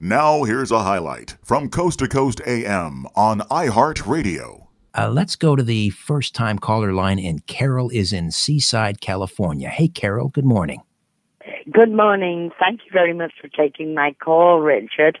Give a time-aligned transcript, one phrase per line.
[0.00, 4.66] Now, here's a highlight from Coast to Coast AM on iHeartRadio.
[4.96, 9.68] Uh, let's go to the first time caller line, and Carol is in Seaside, California.
[9.68, 10.82] Hey, Carol, good morning.
[11.72, 12.50] Good morning.
[12.60, 15.18] Thank you very much for taking my call, Richard.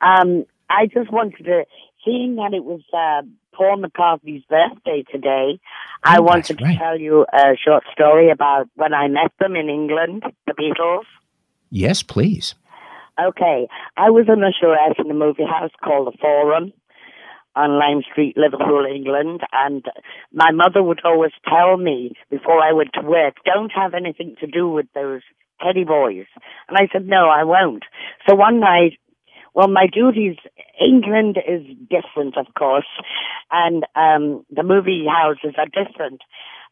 [0.00, 1.64] Um, I just wanted to,
[2.04, 3.22] seeing that it was uh,
[3.54, 5.60] Paul McCartney's birthday today,
[6.02, 6.72] I Oh, wanted right.
[6.72, 11.04] to tell you a short story about when I met them in England, the Beatles.
[11.70, 12.54] Yes, please.
[13.20, 16.72] Okay, I was an usherette in a movie house called the Forum
[17.54, 19.84] on Lime Street, Liverpool, England, and
[20.32, 24.48] my mother would always tell me before I went to work, don't have anything to
[24.48, 25.22] do with those
[25.62, 26.26] teddy boys.
[26.68, 27.84] And I said, no, I won't.
[28.28, 28.98] So one night,
[29.54, 30.36] well, my duties,
[30.84, 32.88] England is different, of course,
[33.52, 36.20] and um, the movie houses are different.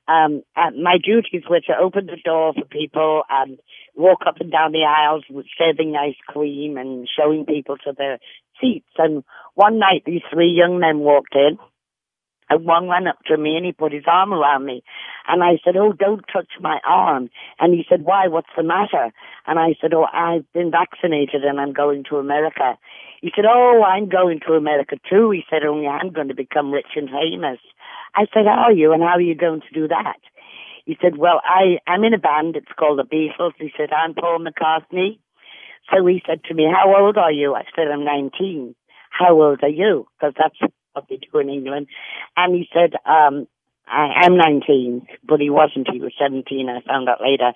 [0.09, 3.59] Um, my duties were to open the door for people and
[3.95, 5.24] walk up and down the aisles
[5.59, 8.19] serving ice cream and showing people to their
[8.60, 8.88] seats.
[8.98, 9.23] And
[9.55, 11.59] one night, these three young men walked in,
[12.52, 14.82] and one ran up to me and he put his arm around me.
[15.26, 17.30] And I said, Oh, don't touch my arm.
[17.58, 18.28] And he said, Why?
[18.28, 19.10] What's the matter?
[19.46, 22.78] And I said, Oh, I've been vaccinated and I'm going to America.
[23.23, 25.30] He said, Oh, I'm going to America too.
[25.30, 27.58] He said, Only I'm going to become rich and famous.
[28.14, 30.18] I said, How are you and how are you going to do that?
[30.84, 32.56] He said, Well, I, I'm in a band.
[32.56, 33.52] It's called the Beatles.
[33.58, 35.18] He said, I'm Paul McCartney.
[35.90, 37.54] So he said to me, How old are you?
[37.54, 38.74] I said, I'm 19.
[39.10, 40.06] How old are you?
[40.18, 41.87] Because that's what they do in England.
[42.37, 43.46] And he said, um,
[43.87, 45.88] I am 19, but he wasn't.
[45.93, 46.68] He was 17.
[46.68, 47.52] I found out later.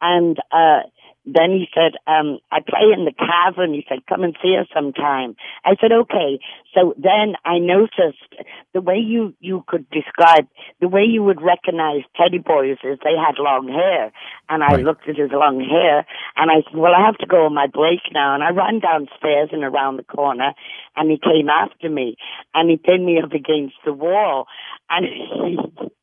[0.00, 0.88] And, uh,
[1.26, 3.74] then he said, um, I play in the cavern.
[3.74, 5.34] He said, come and see us sometime.
[5.64, 6.38] I said, okay.
[6.72, 8.30] So then I noticed
[8.72, 10.46] the way you, you could describe,
[10.80, 14.12] the way you would recognize teddy boys is they had long hair.
[14.48, 14.84] And I Right.
[14.84, 17.66] looked at his long hair and I said, well, I have to go on my
[17.66, 18.34] break now.
[18.34, 20.52] And I ran downstairs and around the corner
[20.94, 22.16] and he came after me
[22.54, 24.46] and he pinned me up against the wall.
[24.90, 25.58] And he,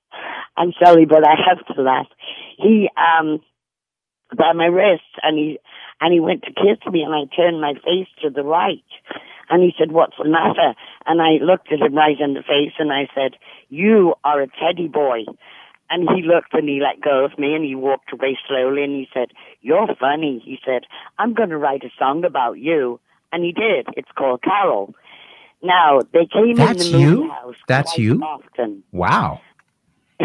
[0.57, 2.07] I'm sorry, but I have to laugh.
[2.57, 3.41] He, um,
[4.35, 5.59] by my wrist and he
[6.01, 8.83] and he went to kiss me and I turned my face to the right
[9.49, 10.73] and he said, What's the matter?
[11.05, 13.37] And I looked at him right in the face and I said,
[13.69, 15.25] You are a teddy boy
[15.93, 18.93] and he looked and he let go of me and he walked away slowly and
[18.93, 19.27] he said,
[19.61, 20.41] You're funny.
[20.43, 20.83] He said,
[21.19, 22.99] I'm gonna write a song about you
[23.31, 23.87] and he did.
[23.95, 24.95] It's called Carol.
[25.61, 27.29] Now they came That's in the movie you?
[27.31, 28.21] house That's quite you?
[28.21, 28.83] often.
[28.91, 29.41] Wow.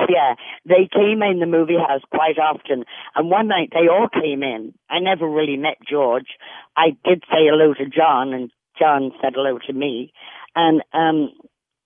[0.08, 0.34] Yeah,
[0.64, 2.84] they came in the movie house quite often,
[3.16, 4.72] and one night they all came in.
[4.88, 6.28] I never really met George.
[6.76, 10.12] I did say hello to John, and John said hello to me,
[10.54, 11.32] and um,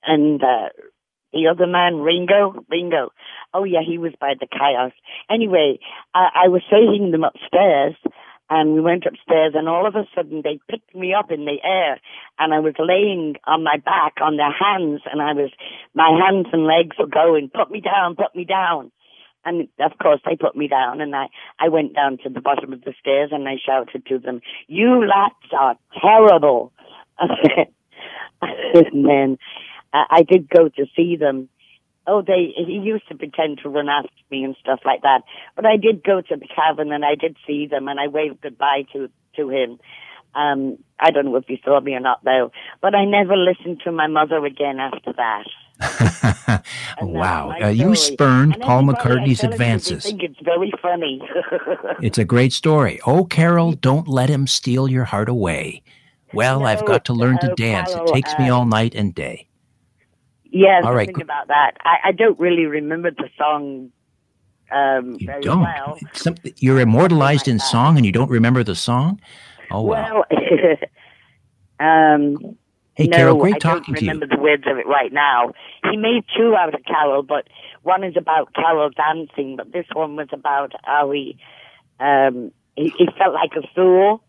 [0.04, 0.69] and uh,
[1.32, 3.10] the other man, Ringo, Ringo.
[3.54, 4.93] Oh yeah, he was by the chaos.
[5.31, 5.78] Anyway,
[6.15, 7.94] I, I was saving them upstairs,
[8.50, 11.59] and we went upstairs, and all of a sudden they picked me up in the
[11.65, 12.00] air,
[12.38, 15.50] and I was laying on my back on their hands, and I was,
[15.94, 18.92] my hands and legs were going, put me down, put me down.
[19.44, 21.26] And of course they put me down and I,
[21.59, 25.04] I went down to the bottom of the stairs and I shouted to them, you
[25.04, 26.72] lads are terrible.
[27.19, 29.38] and then
[29.92, 31.48] I did go to see them.
[32.06, 35.22] Oh, they, he used to pretend to run after me and stuff like that.
[35.54, 38.41] But I did go to the cavern and I did see them and I waved
[38.41, 39.78] goodbye to, to him.
[40.34, 43.82] Um, I don't know if he saw me or not though, but I never listened
[43.84, 45.44] to my mother again after that.
[47.03, 47.54] Wow.
[47.60, 49.78] Uh, you spurned And Paul I McCartney's you, they
[50.10, 51.20] think it's very funny.
[52.03, 53.00] It's a great story.
[53.06, 55.82] Oh, Carol, don't let him steal your heart away.
[56.32, 57.91] Well, I've got to learn to no, dance.
[57.91, 59.48] It Carol, takes me uh, all night and day.
[60.53, 61.73] Yeah, All right, think about that.
[61.83, 63.91] I, I don't really remember the song
[64.71, 65.61] um, You very don't.
[65.61, 65.99] well.
[66.15, 67.63] Some, you're immortalized in that.
[67.65, 69.21] song and you don't remember the song?
[69.71, 70.25] Oh, wow.
[70.31, 70.77] Well,
[71.81, 72.57] um,
[72.95, 75.53] hey, no, Carol, great I talking don't remember the words of it right now.
[75.91, 77.49] He made two out of Carol, but
[77.83, 81.37] one is about Carol dancing, but this one was about how he
[82.01, 84.23] um, he, he felt like a fool.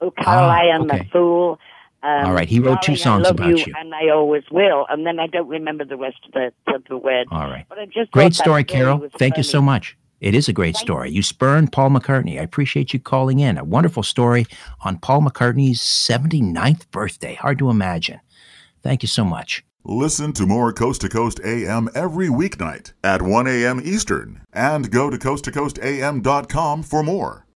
[0.00, 1.00] Oh, Carol, Ah, I am okay.
[1.00, 1.58] a fool.
[2.02, 3.74] Um, All right, he wrote two songs I love about you, you.
[3.78, 4.86] and I always will.
[4.88, 7.28] And then I don't remember the rest of the of the words.
[7.30, 7.66] All right.
[7.68, 8.98] But I just Great story, Carol.
[8.98, 9.96] was Thank you so much.
[10.20, 11.10] It is a great Thank story.
[11.10, 12.38] You spurned Paul McCartney.
[12.38, 13.56] I appreciate you calling in.
[13.58, 14.46] A wonderful story
[14.82, 17.34] on Paul McCartney's 79th birthday.
[17.34, 18.20] Hard to imagine.
[18.82, 19.64] Thank you so much.
[19.84, 23.80] Listen to more Coast to Coast AM every weeknight at 1 a.m.
[23.82, 27.46] Eastern and go to coasttocoastam.com for more.